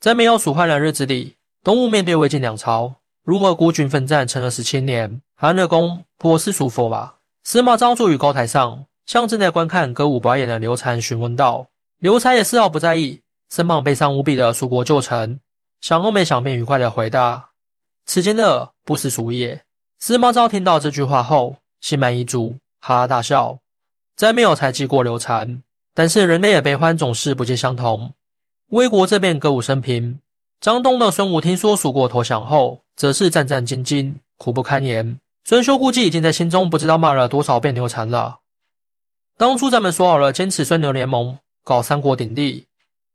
[0.00, 5.20] 在没有蜀汉的日子里，东吴面对魏晋两朝，如何孤军奋战，撑了十七年。
[5.34, 7.16] 韩乐公颇是舒服吧？
[7.42, 11.66] 司马昭坐于高台上，向正在观看歌舞表演的刘禅询问道。
[11.98, 15.40] 刘禅也丝毫不在意身旁悲伤无比的蜀国旧臣，
[15.80, 17.48] 想都没想便愉快的回答
[18.06, 19.60] ：“此间的不是蜀也。”
[19.98, 23.58] 司马昭听到这句话后，心满意足，哈哈大笑。
[24.14, 25.60] 再没有猜忌过刘禅，
[25.92, 28.12] 但是人类的悲欢总是不尽相同。
[28.70, 30.20] 魏国这边歌舞升平，
[30.60, 35.18] 张东的孙武听说蜀国投降后，则是战战兢兢，苦不堪言。
[35.44, 38.40] 孙休估计已经在心中不知道骂了多少遍刘禅了。
[39.38, 42.66] 当初咱们说好了坚持孙刘联盟，搞三国鼎立，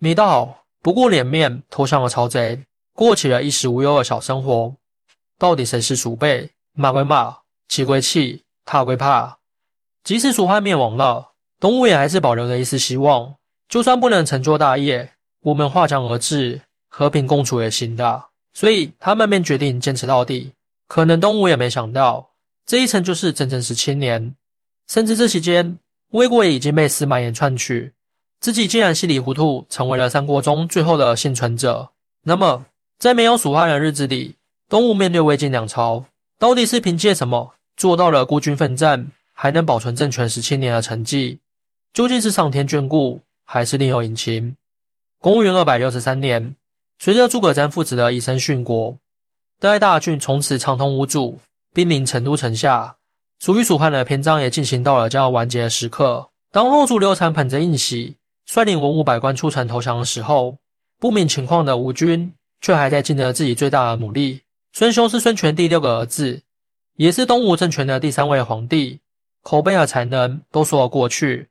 [0.00, 4.74] 没到不顾脸面投降了曹贼，过起了衣食无忧的小生活。
[5.38, 6.50] 到底谁是鼠辈？
[6.72, 7.36] 骂归骂，
[7.68, 9.38] 气归气，怕归怕。
[10.02, 13.36] 即使蜀汉灭亡了，东吴也还是保留着一丝希望。
[13.68, 15.12] 就算不能成就大业。
[15.46, 20.50] 我们划江而治，和平共处也行的，所以他们便决定坚持到底。
[20.88, 22.30] 可能东吴也没想到，
[22.66, 24.34] 这一撑就是整整十七年，
[24.88, 25.78] 甚至这期间，
[26.10, 27.92] 魏国也已经被司马炎篡取，
[28.40, 31.90] 自己竟然稀里糊涂成为了三国中最后的幸存者。
[32.24, 32.66] 那么，
[32.98, 34.34] 在没有蜀汉的日子里，
[34.68, 36.04] 东吴面对魏晋两朝，
[36.40, 41.38] 到底是凭借什么做到了孤军奋战，还能保存政权十七年的成绩？
[41.94, 44.56] 究竟是上天眷顾，还是另有隐情？
[45.26, 46.54] 公元二百六十三年，
[47.00, 48.96] 随着诸葛瞻父子的以身殉国，
[49.58, 51.40] 代大郡从此畅通无阻，
[51.74, 52.94] 兵临成都城下。
[53.40, 56.28] 属于蜀汉的篇章也进行到了将要完结的时刻。
[56.52, 58.14] 当后主刘禅捧着印玺，
[58.46, 60.58] 率领文武百官出城投降的时候，
[61.00, 64.42] 不明情况的吴军却还在尽着自己最大的努力。
[64.74, 66.40] 孙休是孙权第六个儿子，
[66.94, 69.00] 也是东吴政权的第三位皇帝，
[69.42, 71.48] 口碑和才能都说得过去，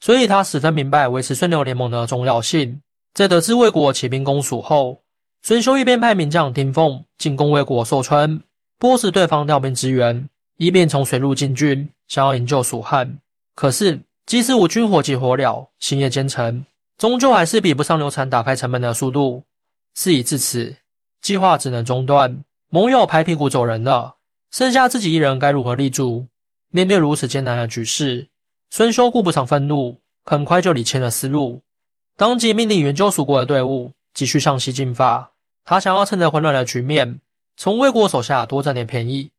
[0.00, 2.82] 所以他十分明白维持孙刘联盟的重要性。
[3.16, 5.00] 在得知魏国起兵攻蜀后，
[5.40, 8.42] 孙休一边派名将丁奉进攻魏国寿春，
[8.78, 10.28] 迫使对方调兵支援，
[10.58, 13.18] 一面从水路进军，想要营救蜀汉。
[13.54, 16.66] 可是，即使吴军火急火燎，星夜兼程，
[16.98, 19.42] 终究还是比不上刘禅打开城门的速度。
[19.94, 20.76] 事已至此，
[21.22, 22.44] 计划只能中断。
[22.68, 24.16] 盟友拍屁股走人了，
[24.50, 26.26] 剩下自己一人该如何立足？
[26.68, 28.28] 面对如此艰难的局势，
[28.68, 31.62] 孙休顾不上愤怒，很快就理清了思路。
[32.16, 35.32] 当即命令援救蜀国的队伍继续向西进发。
[35.64, 37.20] 他想要趁着混乱的局面，
[37.56, 39.30] 从魏国手下多占点便宜，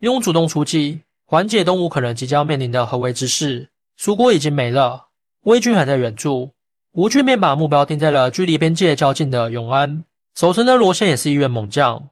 [0.00, 3.70] 用主动出击缓解东吴可能即将面临的合围之势。
[3.96, 5.06] 蜀国已经没了，
[5.44, 6.52] 魏军还在远处，
[6.92, 10.04] 吴军便把目标定在了距离边界较近的永安。
[10.34, 12.10] 守城的罗宪也是一员猛将，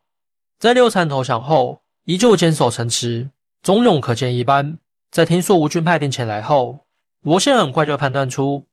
[0.59, 3.29] 在六禅投降后，依旧坚守城池，
[3.63, 4.79] 忠勇可见一斑。
[5.11, 6.87] 在听说吴军派兵前来后，
[7.23, 8.65] 罗宪很快就判断出。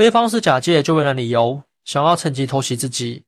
[0.00, 3.22] 对方是假借救援的理由，想要趁机偷袭自己，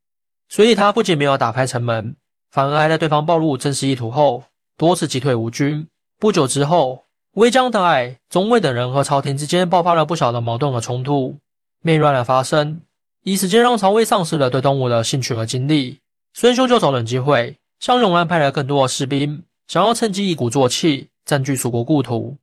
[0.49, 2.17] 所以他不仅没有打开城门，
[2.51, 4.45] 反而还在对方暴露真实意图后，
[4.79, 5.87] 多次击退吴军。
[6.19, 11.37] 不久之后，魏将的爱、中魏等人和朝廷之间爆发了不小的矛盾和冲突，
[11.83, 12.81] 内乱的发生，
[13.23, 15.99] 一时间让曹魏丧失了对东吴的兴趣和精力。
[16.33, 22.39] 孙休就找准机会，向永安派了更多的士兵，想要趁机一鼓作气占据蜀国故土。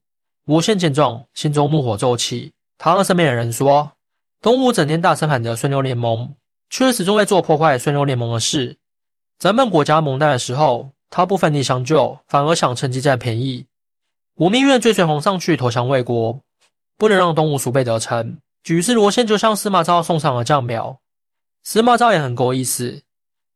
[0.45, 3.91] 吴县见状，心中怒火骤起，他和身边的人说。
[4.41, 6.33] 东吴整天大声喊着孙刘联盟，
[6.69, 8.77] 却始终在做破坏孙刘联盟的事。
[9.37, 13.65] 咱们国家蒙难的时候，他不奋力相救，反而想趁机占便宜。
[14.35, 16.39] 我宁愿追随皇上去投降魏国，
[16.97, 18.37] 不能让东吴鼠辈得逞。
[18.63, 21.01] 举世罗宪就向司马昭送上了降表，
[21.63, 23.01] 司马昭也很够意思，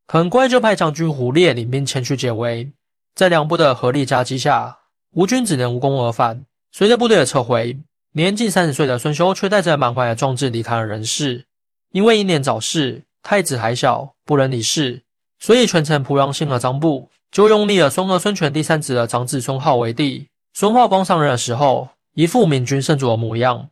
[0.05, 2.69] 很快就派将军胡烈领兵前去解围。
[3.15, 4.79] 在两部的合力夹击下，
[5.11, 6.45] 吴军只能无功而返。
[6.73, 7.79] 随着部队的撤回。
[8.15, 11.45] 年近三十岁的孙休却带着满怀的壮志离开了人世。
[11.91, 15.01] 因为英年早逝，太子还小，不能理事，
[15.39, 20.27] 所以全城濮阳信和张布就拥立了孙和孙权第三子的长子孙浩为帝。
[20.53, 23.69] 孙浩刚上任的时候，一副明君圣主的模样，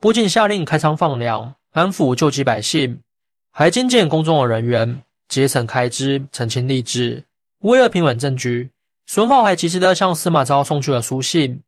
[0.00, 3.00] 不仅下令开仓放粮，安抚救济百姓，
[3.50, 7.24] 还精简宫中的人员，节省开支，澄清吏治。
[7.58, 8.70] 为了平稳政局，
[9.06, 11.60] 孙浩还及时的向司马昭送去了书信，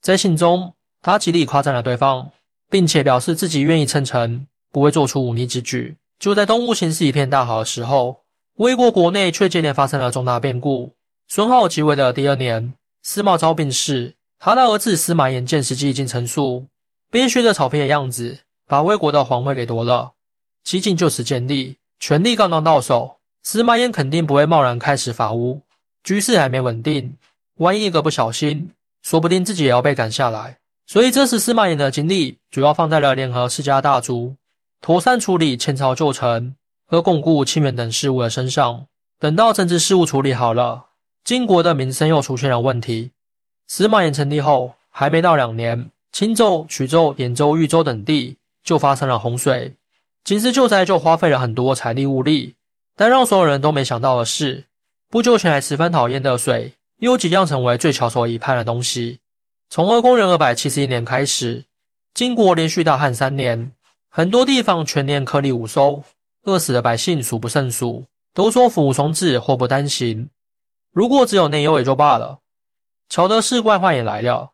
[0.00, 0.74] 在信中。
[1.02, 2.30] 他极力夸赞了对方，
[2.68, 5.96] 并且表示自己愿意称臣，不会做出忤逆之举。
[6.18, 8.20] 就在东吴形势一片大好的时候，
[8.56, 10.94] 魏国国内却接连发生了重大变故。
[11.28, 16.66] 孙浩即位的第二年，司马昭病逝，他的儿子司马炎见时机已经成熟，
[17.10, 20.12] 便学着曹丕的样子，把魏国的皇位给夺了。
[20.62, 25.62] 激进就此建立，权力刚刚到手，司马炎肯定不会贸然开始伐吴。
[26.04, 27.16] 局势还没稳定，
[27.56, 28.70] 万一一个不小心，
[29.02, 30.59] 说不定自己也要被赶下来。
[30.92, 34.34] 所以，这时司马炎的精力主要放在了联合世家大族，
[34.80, 38.86] 妥善处理前朝旧臣，和巩固清源等事务的身上。
[39.20, 40.86] 等到政治事务处理好了，
[41.22, 43.12] 晋国的民生又出现了问题。
[43.68, 49.76] 司马炎成立后，还没到两年，青州、曲州、兖州、豫州等地就发生了洪水。
[50.24, 52.56] 紧急救灾就花费了很多财力物力，
[52.96, 54.64] 但让所有人都没想到的是，
[55.08, 59.20] 不久前还十分讨厌的水，又即将成为最翘首以盼的东西。
[59.72, 61.64] 从二公元二百七十一年开始，
[62.12, 63.70] 金国连续大旱三年，
[64.08, 66.02] 很多地方全年颗粒无收，
[66.42, 70.28] 饿死的百姓数不胜数，都说福无双至，祸不单行。
[70.90, 72.40] 如果只有内忧也就罢了。
[73.08, 74.50] 巧的是，外患也来了。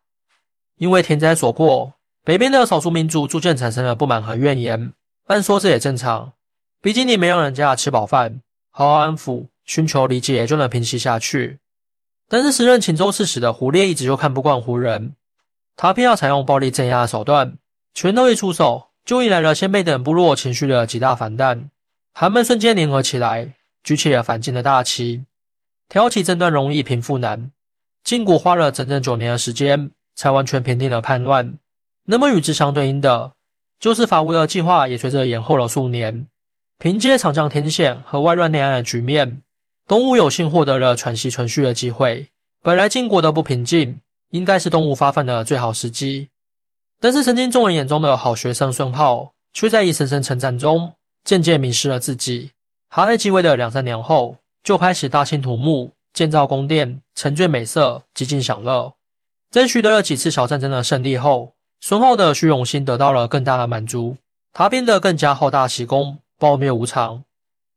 [0.76, 4.92] 因为天灾所过，北边的少数民族逐渐产生了不满和怨言。
[5.28, 6.34] 按说这也正常，
[6.82, 11.58] 毕竟你没让人家吃饱饭，好好安抚、寻求理解，也就能平息下去。
[12.28, 15.14] 但是时任秦州刺史的胡烈一直就看不惯胡人，
[15.76, 17.56] 他偏要采用暴力镇压的手段，
[17.94, 21.70] 拳头一出手，就引来了鲜卑等部落情绪的极大反弹。
[22.12, 25.25] 他们瞬间联合起来，举起了反晋的大旗。
[25.88, 27.52] 挑起争端容易，平复难。
[28.02, 31.58] 晋国花了整整九年的时间，才完全平定了叛乱。
[32.06, 33.32] 那么与之相对应的，
[33.78, 36.26] 就是伐吴的计划也随着延后了数年。
[36.78, 39.43] 凭借长江天险和外乱内安的局面，
[39.86, 42.28] 东吴有幸获得了喘息存续的机会。
[42.62, 44.00] 本来晋国的不平静，
[44.30, 46.28] 应该是东吴发奋的最好时机。
[47.00, 50.92] 但是曾经众人眼中的好学生孙浩，却在一声声称赞中，
[51.22, 52.50] 渐渐迷失了自己。
[52.90, 55.92] 他在继位的两三年后，就开始大兴土木。
[56.12, 58.94] 建造宫殿，沉醉美色，极尽享乐。
[59.50, 64.16] 在取得了几次小战争的胜利后，孙浩的虚荣心得到了更大的满足，
[64.54, 67.22] 他变得更加好大喜功，暴虐无常，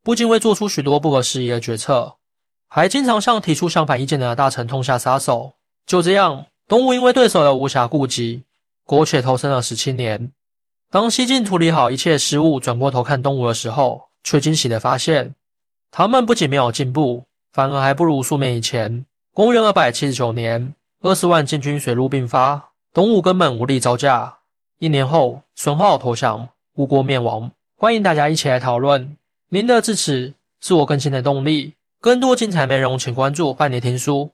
[0.03, 2.15] 不仅会做出许多不合时宜的决策，
[2.67, 5.53] 还经常向提出相反意见的大臣痛下杀手。
[5.85, 8.43] 就这样，东吴因为对手的无暇顾及，
[8.85, 10.31] 苟且偷生了十七年。
[10.91, 15.35] 当西晋处理好一切失误，转过头看东吴的时候，却惊喜地发现，
[15.91, 17.25] 他们不仅没有进步。
[17.51, 19.05] 反而还不如数年以前。
[19.33, 24.37] 公元二百七十九年，二十万禁军水陆并发，东吴根本无力招架。
[24.77, 27.51] 一年后，孙浩投降，吴国灭亡。
[27.75, 29.17] 欢迎大家一起来讨论。
[29.51, 31.73] 您的支持是我更新的动力。
[31.99, 34.31] 更多精彩内容，请关注半年听书。